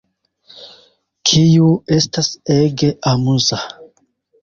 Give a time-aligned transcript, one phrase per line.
[1.31, 1.69] Kiu
[2.01, 3.65] estas ege amuza